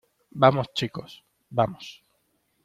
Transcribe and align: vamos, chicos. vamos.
vamos, 0.43 0.67
chicos. 0.79 1.11
vamos. 1.57 1.85